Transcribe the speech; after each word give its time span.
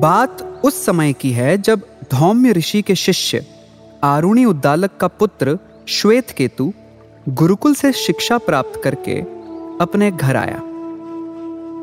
बात 0.00 0.60
उस 0.64 0.84
समय 0.86 1.12
की 1.12 1.30
है 1.30 1.58
जब 1.58 1.80
धौम्य 2.12 2.52
ऋषि 2.52 2.82
के 2.82 2.94
शिष्य, 2.94 3.46
आरुणी 4.04 4.44
उद्दालक 4.44 4.90
का 5.00 5.06
पुत्र 5.06 5.58
श्वेत 5.88 6.30
केतु 6.30 6.72
गुरुकुल 7.28 7.74
से 7.74 7.92
शिक्षा 7.92 8.38
प्राप्त 8.38 8.80
करके 8.84 9.20
अपने 9.80 10.10
घर 10.10 10.36
आया। 10.36 10.56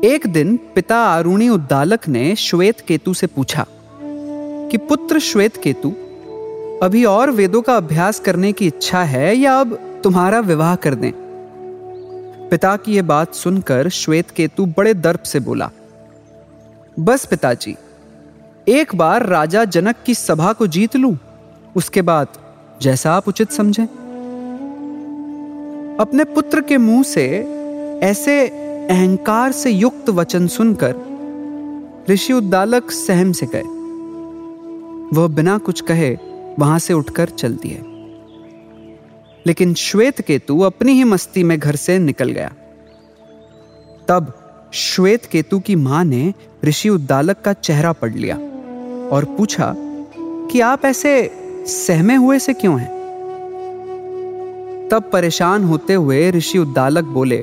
एक 0.04 0.26
दिन 0.26 0.56
पिता 0.74 0.96
आरुणी 0.96 1.48
उद्दालक 1.48 2.08
ने 2.08 2.36
श्वेत 2.36 2.80
केतु 2.80 3.14
से 3.14 3.26
पूछा 3.26 3.66
कि, 4.02 4.76
पुत्र 4.76 5.18
श्वेत 5.18 5.56
केतु 5.56 5.90
अभी 6.82 7.04
और 7.04 7.30
वेदों 7.30 7.62
का 7.62 7.76
अभ्यास 7.76 8.20
करने 8.20 8.52
की 8.52 8.66
इच्छा 8.66 9.02
है 9.02 9.36
या 9.36 9.60
अब 9.60 10.00
तुम्हारा 10.04 10.40
विवाह 10.40 10.76
कर 10.76 10.94
दें? 10.94 11.12
पिता 12.50 12.76
की 12.76 12.96
यह 12.96 13.02
बात 13.02 13.34
सुनकर 13.34 13.88
श्वेत 13.88 14.30
केतु 14.30 14.66
बड़े 14.66 14.94
दर्प 14.94 15.22
से 15.22 15.40
बोला, 15.40 15.70
बस 17.00 17.24
पिताजी 17.24 17.76
एक 18.68 18.94
बार 18.94 19.24
राजा 19.26 19.64
जनक 19.64 19.96
की 20.06 20.14
सभा 20.14 20.52
को 20.52 20.66
जीत 20.66 20.96
लूँ, 20.96 21.16
उसके 21.76 22.02
बाद 22.02 22.28
जैसा 22.82 23.12
आप 23.12 23.28
उचित 23.28 23.50
समझें। 23.50 23.84
अपने 26.00 26.24
पुत्र 26.24 26.60
के 26.60 26.76
मुँह 26.76 27.02
से 27.02 27.24
ऐसे 28.02 28.34
अहंकार 28.90 29.52
से 29.52 29.70
युक्त 29.70 30.10
वचन 30.10 30.46
सुनकर 30.46 30.94
ऋषि 32.10 32.32
उद्दालक 32.32 32.90
सहम 32.90 33.32
से 33.32 33.46
गए 33.46 33.62
वह 35.12 35.28
बिना 35.28 35.56
कुछ 35.58 35.80
कहे 35.80 36.16
वहाँ 36.58 36.78
से 36.78 36.94
उठकर 36.94 37.28
चल 37.28 37.54
दिए 37.56 37.82
लेकिन 39.46 39.74
श्वेत 39.74 40.20
केतु 40.20 40.60
अपनी 40.60 40.92
ही 40.92 41.04
मस्ती 41.04 41.44
में 41.44 41.58
घर 41.58 41.76
से 41.76 41.98
निकल 41.98 42.30
गया। 42.30 42.52
तब 44.08 44.32
श्वेत 44.74 45.24
केतु 45.24 45.58
की 45.60 45.76
माँ 45.76 46.04
ने 46.04 46.32
ऋषि 46.64 46.88
उद्दालक 46.88 47.40
का 47.40 47.52
चेहरा 47.52 47.92
पढ़ 47.92 48.14
लिया। 48.14 48.38
और 49.12 49.24
पूछा, 49.38 49.74
कि 50.50 50.60
आप 50.60 50.84
ऐसे 50.84 51.30
सहमे 51.66 52.14
हुए 52.14 52.38
से 52.38 52.52
क्यों 52.52 52.78
हैं? 52.80 52.96
तब 54.88 55.10
परेशान 55.12 55.64
होते 55.64 55.94
हुए 55.94 56.30
ऋषि 56.30 56.58
उद्दालक 56.58 57.04
बोले, 57.04 57.38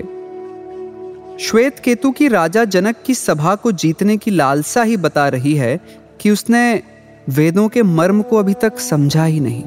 श्वेत 1.39 1.79
केतु 1.79 2.11
की 2.11 2.27
राजा 2.27 2.63
जनक 2.65 2.95
की 3.05 3.13
सभा 3.13 3.55
को 3.55 3.71
जीतने 3.71 4.17
की 4.17 4.31
लालसा 4.31 4.83
ही 4.83 4.97
बता 4.97 5.27
रही 5.29 5.53
है 5.55 5.79
कि 6.21 6.31
उसने 6.31 6.83
वेदों 7.29 7.67
के 7.69 7.83
मर्म 7.83 8.21
को 8.21 8.37
अभी 8.37 8.53
तक 8.53 8.79
समझा 8.79 9.25
ही 9.25 9.39
नहीं। 9.39 9.63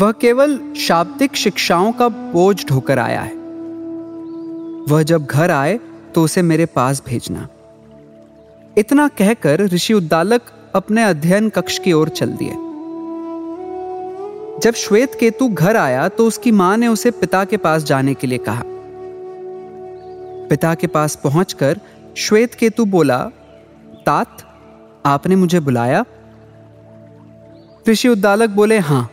वह 0.00 0.12
केवल 0.12 0.58
शाब्दिक 0.76 1.36
शिक्षाओं 1.36 1.92
का 1.92 2.08
बोझ 2.08 2.66
ढोकर 2.66 2.98
आया 2.98 3.20
है। 3.20 3.34
वह 4.88 5.02
जब 5.02 5.24
घर 5.24 5.50
आए 5.50 5.80
तो 6.14 6.22
उसे 6.22 6.42
मेरे 6.42 6.66
पास 6.66 7.02
भेजना। 7.06 7.48
इतना 8.78 9.08
कहकर 9.08 9.60
ऋषि 9.60 9.94
उद्दालक 9.94 10.40
अपने 10.74 11.02
अध्ययन 11.02 11.48
कक्ष 11.48 11.78
की 11.78 11.92
ओर 11.92 12.08
चल 12.08 12.26
दिए। 12.26 12.52
जब 14.60 14.74
श्वेत 14.74 15.14
केतु 15.14 15.48
घर 15.48 15.76
आया 15.76 16.08
तो 16.08 16.26
उसकी 16.26 16.50
माँ 16.50 16.76
ने 16.76 16.88
उसे 16.88 17.10
पिता 17.10 17.44
के 17.44 17.56
पास 17.56 17.82
जाने 17.82 18.14
के 18.14 18.26
लिए 18.26 18.38
कहा। 18.38 18.62
पिता 20.48 20.74
के 20.74 20.86
पास 20.86 21.16
पहुंचकर 21.16 21.80
श्वेत 22.16 22.54
केतु 22.54 22.84
बोला, 22.84 23.18
तात, 24.06 24.38
आपने 25.06 25.36
मुझे 25.36 25.60
बुलाया? 25.60 26.04
ऋषि 27.88 28.08
उद्दालक 28.08 28.50
बोले, 28.50 28.78
हाँ, 28.78 29.10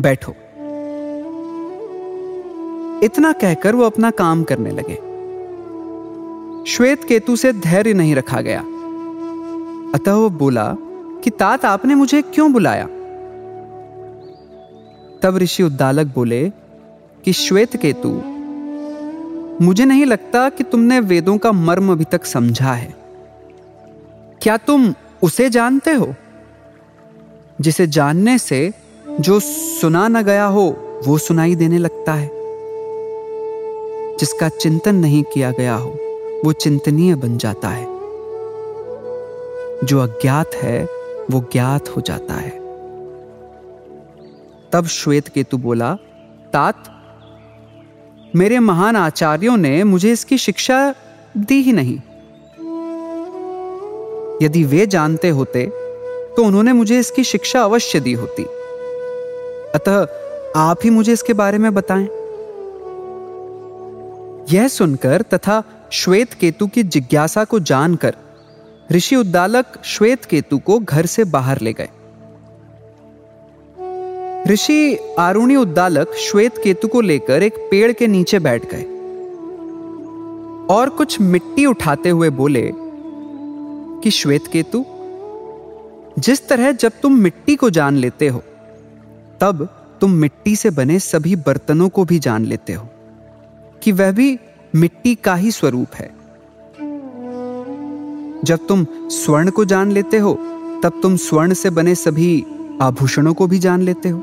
बैठो। 0.00 0.32
इतना 3.02 3.32
कहकर 3.32 3.74
वो 3.74 3.84
अपना 3.84 4.10
काम 4.10 4.42
करने 4.42 4.70
लगे। 4.70 5.12
श्वेत 6.66 7.04
केतु 7.04 7.36
से 7.36 7.52
धैर्य 7.52 7.92
नहीं 7.92 8.14
रखा 8.14 8.40
गया। 8.40 8.64
अतः 9.94 10.12
वो 10.12 10.30
बोला, 10.30 10.76
कि 11.24 11.30
तात 11.30 11.64
आपने 11.64 11.94
मुझे 11.94 12.22
क्यों 12.22 12.52
बुलाया? 12.52 12.86
तब 15.22 15.36
ऋषि 15.36 15.62
उद्दालक 15.62 16.06
बोले, 16.14 16.52
कि 17.24 17.32
श्वेत 17.32 17.76
केतु, 17.76 18.22
मुझे 19.64 19.84
नहीं 19.84 20.04
लगता 20.04 20.48
कि 20.48 20.64
तुमने 20.64 21.00
वेदों 21.00 21.38
का 21.38 21.52
मर्म 21.52 21.92
अभी 21.92 22.04
तक 22.04 22.24
समझा 22.24 22.72
है। 22.72 22.94
क्या 24.42 24.56
तुम 24.56 24.94
उसे 25.22 25.50
जानते 25.50 25.92
हो? 25.92 26.14
जिसे 27.60 27.86
जानने 27.86 28.38
से 28.38 28.72
जो 29.20 29.40
सुना 29.40 30.08
न 30.08 30.22
गया 30.22 30.44
हो, 30.44 30.76
वो 31.06 31.18
सुनाई 31.18 31.54
देने 31.54 31.78
लगता 31.78 32.12
है। 32.12 32.30
जिसका 34.16 34.48
चिंतन 34.48 34.94
नहीं 34.94 35.22
किया 35.22 35.50
गया 35.50 35.74
हो, 35.74 35.90
वो 36.44 36.52
चिंतनीय 36.52 37.14
बन 37.14 37.38
जाता 37.38 37.68
है। 37.68 37.91
जो 39.84 40.00
अज्ञात 40.00 40.54
है, 40.54 40.84
वो 41.30 41.40
ज्ञात 41.52 41.88
हो 41.88 42.00
जाता 42.00 42.34
है। 42.34 42.50
तब 44.72 44.86
श्वेत 44.86 45.28
केतु 45.28 45.58
बोला, 45.58 45.94
तात, 46.52 46.84
मेरे 48.36 48.58
महान 48.58 48.96
आचार्यों 48.96 49.56
ने 49.56 49.84
मुझे 49.84 50.12
इसकी 50.12 50.38
शिक्षा 50.38 50.94
दी 51.36 51.62
ही 51.62 51.72
नहीं। 51.72 51.98
यदि 54.42 54.64
वे 54.64 54.86
जानते 54.86 55.28
होते 55.28 55.66
तो 56.36 56.44
उन्होंने 56.44 56.72
मुझे 56.72 56.98
इसकी 56.98 57.24
शिक्षा 57.24 57.62
अवश्य 57.62 58.00
दी 58.00 58.12
होती। 58.12 58.42
अतः 59.74 60.06
आप 60.56 60.78
ही 60.84 60.90
मुझे 60.90 61.12
इसके 61.12 61.32
बारे 61.32 61.58
में 61.58 61.74
बताएँ। 61.74 62.08
यह 64.52 64.68
सुनकर 64.68 65.22
तथा 65.22 65.62
श्वेत 65.92 66.32
केतु 66.32 66.66
की 66.66 66.82
जिज्ञासा 66.82 67.44
को 67.44 67.60
जानकर 67.60 68.16
ऋषि 68.92 69.16
उद्दालक 69.16 69.66
श्वेत 69.84 70.24
केतु 70.24 70.58
को 70.58 70.78
घर 70.78 71.06
से 71.06 71.24
बाहर 71.24 71.60
ले 71.60 71.72
गए। 71.72 71.88
ऋषि 74.48 74.98
आरुणी 75.18 75.56
उद्दालक 75.56 76.14
श्वेत 76.14 76.58
केतु 76.64 76.88
को 76.88 77.00
लेकर 77.00 77.42
एक 77.42 77.56
पेड़ 77.70 77.92
के 77.92 78.06
नीचे 78.06 78.38
बैठ 78.38 78.62
गए 78.74 78.82
और 80.74 80.88
कुछ 80.88 81.20
मिट्टी 81.20 81.66
उठाते 81.66 82.08
हुए 82.08 82.30
बोले, 82.30 82.72
कि 82.74 84.10
श्वेत 84.10 84.46
केतु, 84.46 84.84
जिस 86.18 86.48
तरह 86.48 86.72
जब 86.72 86.92
तुम 87.02 87.14
मिट्टी 87.14 87.56
को 87.56 87.70
जान 87.70 87.96
लेते 87.96 88.28
हो, 88.28 88.42
तब 89.40 89.68
तुम 90.00 90.12
मिट्टी 90.12 90.56
से 90.56 90.70
बने 90.70 90.98
सभी 90.98 91.36
बर्तनों 91.36 91.88
को 91.88 92.04
भी 92.04 92.18
जान 92.18 92.44
लेते 92.44 92.72
हो, 92.72 92.88
कि 93.82 93.92
वह 93.92 94.12
भी 94.12 94.38
मिट्टी 94.74 95.14
का 95.14 95.34
ही 95.34 95.50
स्वरूप 95.50 95.94
है। 95.94 96.21
जब 98.44 98.66
तुम 98.66 98.86
स्वर्ण 98.92 99.50
को 99.50 99.64
जान 99.64 99.92
लेते 99.92 100.18
हो, 100.18 100.32
तब 100.82 101.00
तुम 101.02 101.16
स्वर्ण 101.16 101.54
से 101.54 101.70
बने 101.70 101.94
सभी 101.94 102.44
आभूषणों 102.82 103.34
को 103.34 103.46
भी 103.46 103.58
जान 103.58 103.82
लेते 103.82 104.08
हो। 104.08 104.18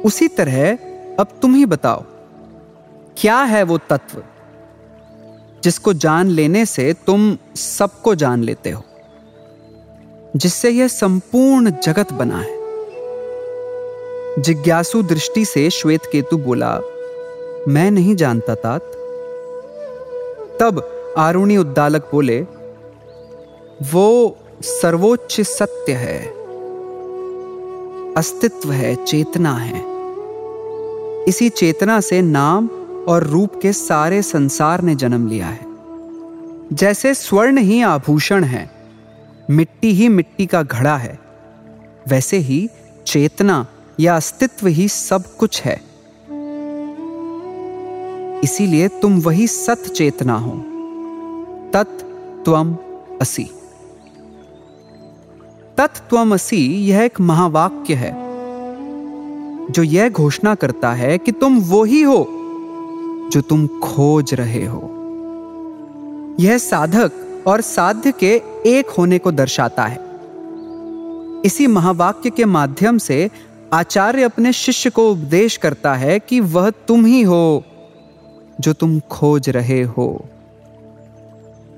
उसी 0.00 0.28
तरह, 0.28 0.72
अब 1.20 1.26
तुम 1.42 1.54
ही 1.54 1.66
बताओ, 1.66 2.04
क्या 3.16 3.36
है 3.38 3.62
वो 3.62 3.78
तत्व 3.78 4.22
जिसको 5.64 5.92
जान 5.92 6.28
लेने 6.28 6.64
से 6.66 6.92
तुम 7.06 7.36
सबको 7.56 8.14
जान 8.14 8.42
लेते 8.42 8.70
हो, 8.70 8.82
जिससे 10.36 10.70
यह 10.70 10.88
संपूर्ण 10.88 11.70
जगत 11.84 12.12
बना 12.12 12.40
है? 12.40 12.56
जिज्ञासु 14.42 15.02
दृष्टि 15.02 15.44
से 15.44 15.68
श्वेत 15.70 16.00
केतु 16.12 16.36
बोला, 16.38 16.80
मैं 17.68 17.90
नहीं 17.90 18.16
जानता, 18.16 18.54
तात। 18.54 18.82
तब 20.60 20.93
आरुणी 21.18 21.56
उद्दालक 21.56 22.08
बोले, 22.12 22.40
वो 23.92 24.36
सर्वोच्च 24.62 25.40
सत्य 25.40 25.92
है, 25.92 26.26
अस्तित्व 28.14 28.72
है, 28.72 29.04
चेतना 29.04 29.56
है। 29.56 29.84
इसी 31.28 31.48
चेतना 31.48 32.00
से 32.00 32.22
नाम 32.22 32.68
और 33.08 33.22
रूप 33.22 33.60
के 33.62 33.72
सारे 33.72 34.22
संसार 34.22 34.80
ने 34.80 34.94
जन्म 34.94 35.28
लिया 35.28 35.46
है। 35.46 35.66
जैसे 36.72 37.14
स्वर्ण 37.14 37.58
ही 37.58 37.82
आभूषण 37.82 38.44
है, 38.44 38.70
मिट्टी 39.50 39.92
ही 39.92 40.08
मिट्टी 40.08 40.46
का 40.46 40.62
घड़ा 40.62 40.96
है, 40.96 41.18
वैसे 42.08 42.36
ही 42.36 42.68
चेतना 43.06 43.66
या 44.00 44.16
अस्तित्व 44.16 44.66
ही 44.66 44.88
सब 44.88 45.36
कुछ 45.36 45.62
है। 45.62 45.80
इसीलिए 48.40 48.88
तुम 48.88 49.20
वही 49.20 49.46
सत 49.46 49.82
चेतना 49.96 50.34
हो। 50.34 50.64
तत् 51.74 52.02
त्वम 52.44 52.76
असी। 53.20 53.50
असी, 56.32 56.86
यह 56.86 57.00
एक 57.00 57.20
महावाक्य 57.20 57.94
है, 57.94 58.14
जो 59.70 59.82
यह 59.82 60.08
घोषणा 60.08 60.54
करता 60.54 60.92
है 60.92 61.18
कि 61.18 61.32
तुम 61.32 61.58
वो 61.58 61.84
ही 61.84 62.02
हो, 62.02 62.28
जो 63.32 63.40
तुम 63.40 63.66
खोज 63.66 64.34
रहे 64.34 64.66
हो। 64.66 64.90
यह 66.40 66.58
साधक 66.58 67.12
और 67.46 67.60
साध्य 67.60 68.12
के 68.12 68.42
एक 68.66 68.90
होने 68.90 69.18
को 69.18 69.32
दर्शाता 69.32 69.84
है। 69.84 70.00
इसी 71.44 71.66
महावाक्य 71.66 72.30
के 72.30 72.44
माध्यम 72.44 72.98
से 72.98 73.30
आचार्य 73.72 74.22
अपने 74.22 74.52
शिष्य 74.52 74.90
को 74.90 75.12
उपदेश 75.12 75.56
करता 75.56 75.94
है 75.94 76.18
कि 76.18 76.40
वह 76.40 76.70
तुम 76.70 77.04
ही 77.04 77.22
हो, 77.22 77.64
जो 78.60 78.72
तुम 78.72 79.00
खोज 79.00 79.50
रहे 79.50 79.82
हो। 79.82 80.24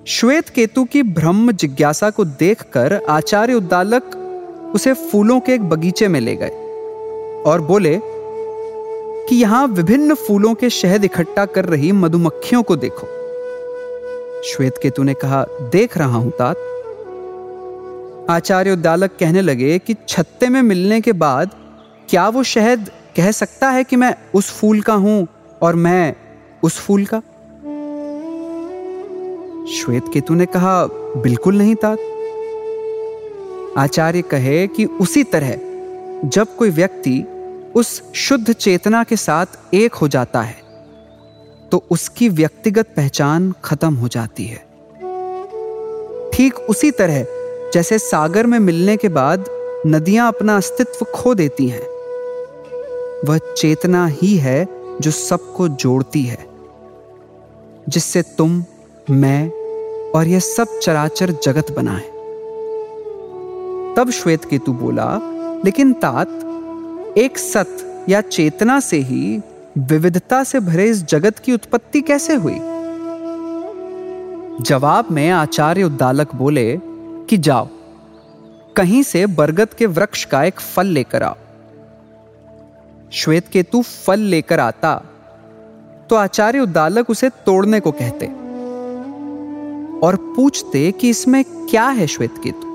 श्वेत 0.08 0.48
केतु 0.48 0.84
की 0.84 1.02
ब्रह्म 1.02 1.52
जिज्ञासा 1.52 2.10
को 2.10 2.24
देखकर 2.24 2.92
आचार्य 3.10 3.54
उद्दालक 3.54 4.14
उसे 4.74 4.92
फूलों 4.92 5.40
के 5.40 5.54
एक 5.54 5.62
बगीचे 5.62 6.08
में 6.08 6.20
ले 6.20 6.34
गए 6.36 7.42
और 7.46 7.60
बोले 7.60 7.98
कि 9.28 9.36
यहाँ 9.36 9.66
विभिन्न 9.68 10.14
फूलों 10.14 10.54
के 10.54 10.70
शहद 10.70 11.04
इकट्ठा 11.04 11.46
कर 11.46 11.64
रही 11.64 11.92
मधुमक्खियों 11.92 12.62
को 12.62 12.76
देखो। 12.76 13.06
श्वेत 14.44 14.78
केतु 14.82 15.02
ने 15.02 15.14
कहा, 15.14 15.44
देख 15.72 15.98
रहा 15.98 16.16
हूँ 16.16 16.30
तात। 16.30 16.56
आचार्य 18.30 18.72
उद्दालक 18.72 19.16
कहने 19.20 19.40
लगे 19.40 19.78
कि 19.78 19.94
छत्ते 20.08 20.48
में 20.48 20.62
मिलने 20.62 21.00
के 21.00 21.12
बाद 21.12 21.50
क्या 22.10 22.28
वो 22.28 22.42
शहद 22.42 22.90
कह 23.16 23.30
सकता 23.30 23.70
है 23.70 23.84
कि 23.84 23.96
मैं 23.96 24.14
उस 24.34 24.58
फूल 24.60 24.80
का 24.80 24.94
हूँ 24.94 25.26
और 25.62 25.74
मैं 25.74 26.14
उस 26.62 26.78
फूल 26.78 27.06
का? 27.06 27.22
श्वेत 29.66 30.04
केतु 30.12 30.34
ने 30.34 30.44
कहा, 30.46 30.86
बिल्कुल 31.16 31.56
नहीं 31.58 31.74
तात 31.74 31.98
आचार्य 33.78 34.22
कहे 34.22 34.66
कि 34.66 34.84
उसी 34.84 35.22
तरह, 35.24 35.54
जब 36.24 36.54
कोई 36.56 36.70
व्यक्ति 36.70 37.22
उस 37.76 37.88
शुद्ध 38.16 38.52
चेतना 38.52 39.02
के 39.04 39.16
साथ 39.16 39.74
एक 39.74 39.94
हो 39.94 40.08
जाता 40.08 40.40
है 40.42 40.64
तो 41.72 41.82
उसकी 41.90 42.28
व्यक्तिगत 42.28 42.92
पहचान 42.96 43.52
खत्म 43.64 43.94
हो 43.94 44.08
जाती 44.08 44.44
है। 44.44 44.58
ठीक 46.32 46.60
उसी 46.70 46.90
तरह, 46.90 47.24
जैसे 47.74 47.98
सागर 47.98 48.46
में 48.46 48.58
मिलने 48.58 48.96
के 48.96 49.08
बाद 49.10 49.44
नदियाँ 49.86 50.28
अपना 50.28 50.56
अस्तित्व 50.56 51.04
खो 51.14 51.34
देती 51.34 51.68
हैं, 51.68 51.86
वह 53.24 53.38
चेतना 53.52 54.06
ही 54.12 54.34
है 54.36 54.66
जो 55.00 55.10
सबको 55.10 55.68
जोड़ती 55.68 56.22
है, 56.22 56.38
जिससे 57.88 58.22
तुम 58.38 58.62
मैं 59.10 59.50
और 60.10 60.28
यह 60.28 60.38
सब 60.38 60.78
चराचर 60.78 61.30
जगत 61.30 61.72
बना 61.72 61.92
है। 61.92 62.08
तब 63.94 64.10
श्वेत 64.10 64.44
केतु 64.44 64.72
बोला, 64.72 65.20
लेकिन 65.64 65.92
तात, 65.92 66.28
एक 67.18 67.38
सत 67.38 68.04
या 68.08 68.20
चेतना 68.20 68.80
से 68.80 68.96
ही 68.96 69.40
विविधता 69.78 70.44
से 70.44 70.60
भरे 70.60 70.84
इस 70.84 71.04
जगत 71.04 71.38
की 71.38 71.52
उत्पत्ति 71.52 72.00
कैसे 72.00 72.34
हुई? 72.34 72.58
जवाब 74.64 75.08
में 75.10 75.30
आचार्य 75.30 75.82
उद्दालक 75.82 76.34
बोले, 76.34 76.80
कि 77.30 77.36
जाओ, 77.36 77.68
कहीं 78.76 79.02
से 79.02 79.26
बरगद 79.26 79.68
के 79.68 79.86
वृक्ष 79.86 80.24
का 80.24 80.44
एक 80.44 80.60
फल 80.60 80.86
लेकर 80.86 81.22
आओ। 81.22 81.36
श्वेत 83.12 83.48
केतु 83.48 83.82
फल 83.82 84.18
लेकर 84.18 84.60
आता 84.60 84.94
तो 86.10 86.16
आचार्य 86.16 86.60
उद्दालक 86.60 87.10
उसे 87.10 87.28
तोड़ने 87.28 87.80
को 87.80 87.90
कहते। 87.90 88.45
और 90.02 90.16
पूछते 90.36 90.90
कि 90.92 91.08
इसमें 91.10 91.42
क्या 91.44 91.86
है 91.88 92.06
श्वेत 92.06 92.34
केतु 92.42 92.74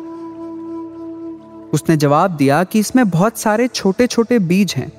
उसने 1.73 1.97
जवाब 1.97 2.31
दिया 2.31 2.63
कि 2.63 2.79
इसमें 2.79 3.09
बहुत 3.09 3.37
सारे 3.37 3.67
छोटे 3.67 4.07
छोटे 4.07 4.39
बीज 4.41 4.73
हैं। 4.77 4.91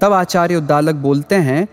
तब 0.00 0.12
आचार्य 0.12 0.56
उद्दालक 0.56 0.94
बोलते 0.96 1.34
हैं, 1.34 1.66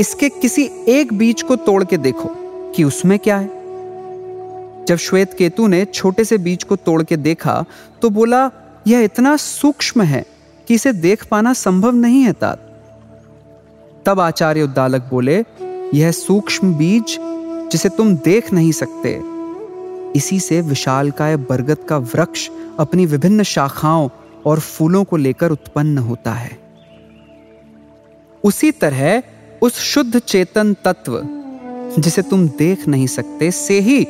इसके 0.00 0.28
किसी 0.30 0.64
एक 0.88 1.12
बीज 1.12 1.42
को 1.42 1.56
तोड़ 1.56 1.82
के 1.84 1.96
देखो 1.98 2.28
कि 2.72 2.84
उसमें 2.84 3.18
क्या 3.18 3.36
है। 3.36 4.84
जब 4.84 4.96
श्वेत 4.96 5.34
केतु 5.34 5.66
ने 5.66 5.84
छोटे 5.84 6.24
से 6.24 6.38
बीज 6.38 6.64
को 6.64 6.76
तोड़ 6.76 7.02
के 7.02 7.16
देखा 7.18 7.64
तो 8.02 8.10
बोला, 8.10 8.50
यह 8.86 9.00
इतना 9.00 9.36
सूक्ष्म 9.36 10.02
है 10.02 10.24
कि 10.68 10.74
इसे 10.74 10.92
देख 10.92 11.26
पाना 11.26 11.52
संभव 11.52 11.94
नहीं 11.94 12.22
है, 12.22 12.32
तात। 12.32 12.58
तब 14.06 14.20
आचार्य 14.20 14.62
उद्दालक 14.62 15.08
बोले, 15.10 15.44
यह 15.94 16.10
सूक्ष्म 16.12 16.74
बीज 16.74 17.18
जिसे 17.72 17.88
तुम 17.88 18.16
देख 18.16 18.52
नहीं 18.52 18.72
सकते। 18.72 19.22
इसी 20.18 20.40
से 20.40 20.60
विशाल 20.60 21.10
का 21.10 21.36
बरगद 21.36 21.78
का 21.88 21.98
वृक्ष 21.98 22.50
अपनी 22.78 23.06
विभिन्न 23.06 23.42
शाखाओं 23.42 24.08
और 24.46 24.60
फूलों 24.60 25.04
को 25.04 25.16
लेकर 25.16 25.50
उत्पन्न 25.50 25.98
होता 25.98 26.32
है। 26.32 26.58
उसी 28.44 28.70
तरह 28.70 29.22
उस 29.62 29.78
शुद्ध 29.78 30.18
चेतन 30.18 30.74
तत्व, 30.84 31.20
जिसे 31.98 32.22
तुम 32.22 32.48
देख 32.48 32.88
नहीं 32.88 33.06
सकते, 33.06 33.50
से 33.50 33.80
ही 33.80 34.06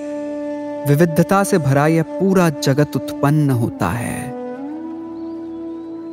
विविधता 0.89 1.45
से 1.45 1.59
भरा 1.59 1.87
यह 1.87 2.03
पूरा 2.03 2.51
जगत 2.51 2.97
उत्पन्न 2.97 3.51
होता 3.51 3.89
है। 3.89 4.37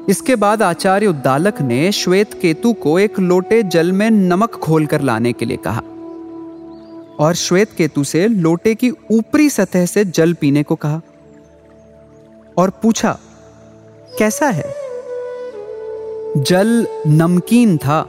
इसके 0.10 0.36
बाद 0.36 0.62
आचार्य 0.62 1.08
उद्दालक 1.08 1.62
ने 1.62 1.92
श्वेत 1.92 2.34
केतु 2.34 2.74
को 2.74 3.00
एक 3.00 3.20
लोटे 3.20 3.64
जल 3.64 3.92
में 3.92 4.12
नमक 4.12 4.60
घोलकर 4.60 5.02
लाने 5.02 5.34
के 5.34 5.46
लिए 5.46 5.58
कहा। 5.58 5.82
और 7.20 7.34
श्वेत 7.34 7.72
केतु 7.78 8.04
से 8.04 8.28
लोटे 8.28 8.76
की 8.76 8.92
ऊपरी 9.12 9.50
सतह 9.50 9.86
से 9.86 10.06
जल 10.06 10.34
पीने 10.34 10.64
को 10.64 10.76
कहा 10.76 11.02
और 12.58 12.70
पूछा, 12.70 13.20
कैसा 14.20 14.50
है? 14.50 14.74
जल 16.38 16.88
नमकीन 17.08 17.78
था। 17.78 18.02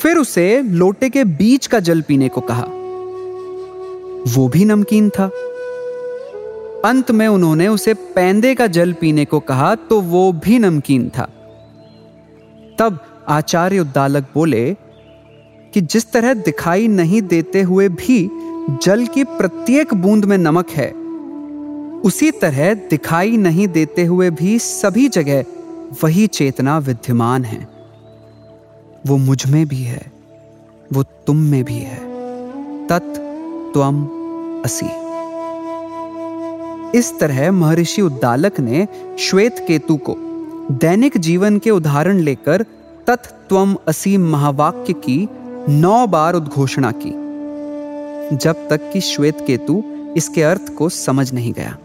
फिर 0.00 0.16
उसे 0.16 0.62
लोटे 0.62 1.10
के 1.10 1.24
बीच 1.24 1.66
का 1.66 1.80
जल 1.80 2.02
पीने 2.02 2.28
को 2.28 2.40
कहा। 2.40 2.66
वो 4.34 4.48
भी 4.48 4.64
नमकीन 4.64 5.10
था। 5.10 5.30
अंत 6.84 7.10
में 7.10 7.28
उन्होंने 7.28 7.68
उसे 7.68 7.94
पैंदे 7.94 8.54
का 8.54 8.66
जल 8.66 8.92
पीने 8.92 9.24
को 9.24 9.40
कहा 9.40 9.74
तो 9.74 10.00
वो 10.00 10.32
भी 10.32 10.58
नमकीन 10.58 11.08
था। 11.08 11.24
तब 12.78 12.98
आचार्य 13.28 13.78
उद्दालक 13.78 14.26
बोले 14.34 14.76
कि 15.74 15.80
जिस 15.80 16.12
तरह 16.12 16.34
दिखाई 16.34 16.88
नहीं 16.88 17.22
देते 17.22 17.62
हुए 17.62 17.88
भी 17.88 18.30
जल 18.82 19.06
की 19.06 19.24
प्रत्येक 19.24 19.94
बूंद 19.94 20.24
में 20.24 20.38
नमक 20.38 20.70
है, 20.70 20.92
उसी 22.00 22.30
तरह 22.30 22.74
दिखाई 22.74 23.36
नहीं 23.36 23.68
देते 23.68 24.04
हुए 24.04 24.30
भी 24.30 24.58
सभी 24.58 25.08
जगह 25.08 25.44
वही 26.04 26.26
चेतना 26.26 26.78
विद्यमान 26.78 27.44
है। 27.44 27.68
वो 29.06 29.16
मुझमें 29.16 29.66
भी 29.66 29.82
है, 29.82 30.12
वो 30.92 31.02
तुम 31.02 31.36
में 31.36 31.64
भी 31.64 31.78
है। 31.78 31.98
तत् 32.86 33.16
त्वम 33.72 34.04
असी। 34.64 34.86
इस 36.98 37.18
तरह 37.20 37.52
महर्षि 37.52 38.02
उद्दालक 38.02 38.60
ने 38.60 38.88
श्वेत 39.18 39.64
केतु 39.68 39.96
को 39.96 40.16
दैनिक 40.70 41.18
जीवन 41.18 41.58
के 41.58 41.70
उदाहरण 41.70 42.16
लेकर 42.18 42.62
तत्व 43.06 43.76
असी 43.88 44.16
महावाक्य 44.16 44.92
की 44.92 45.28
नौ 45.68 46.06
बार 46.06 46.34
उद्घोषणा 46.34 46.92
की, 46.96 47.10
जब 48.36 48.68
तक 48.68 48.90
कि 48.92 49.00
श्वेत 49.00 49.44
केतु 49.46 49.82
इसके 50.16 50.42
अर्थ 50.42 50.74
को 50.74 50.88
समझ 50.88 51.32
नहीं 51.32 51.52
गया। 51.52 51.78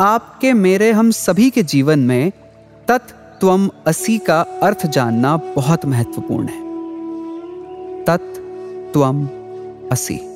आपके 0.00 0.52
मेरे 0.52 0.92
हम 0.92 1.10
सभी 1.10 1.50
के 1.50 1.62
जीवन 1.62 1.98
में 1.98 2.32
तत् 2.88 3.10
त्वम 3.40 3.70
असी 3.86 4.18
का 4.18 4.40
अर्थ 4.40 4.86
जानना 4.86 5.36
बहुत 5.36 5.86
महत्वपूर्ण 5.86 6.46
है। 6.46 6.60
तत् 8.04 8.36
त्वम 8.92 9.28
असी। 9.92 10.35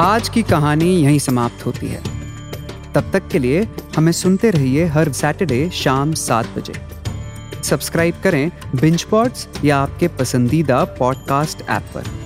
आज 0.00 0.28
की 0.28 0.42
कहानी 0.42 0.96
यहीं 1.04 1.18
समाप्त 1.18 1.66
होती 1.66 1.86
है। 1.86 2.02
तब 2.94 3.10
तक 3.12 3.28
के 3.28 3.38
लिए 3.38 3.68
हमें 3.96 4.12
सुनते 4.12 4.50
रहिए 4.50 4.86
हर 4.86 5.12
सैटरडे 5.12 5.70
शाम 5.70 6.14
सात 6.14 6.46
बजे। 6.58 6.74
सब्सक्राइब 7.64 8.14
करें 8.24 8.50
बिंच 8.76 9.02
पॉड्स 9.02 9.48
या 9.64 9.78
आपके 9.78 10.08
पसंदीदा 10.08 10.84
पॉडकास्ट 10.84 11.62
ऐप 11.62 11.82
पर। 11.94 12.23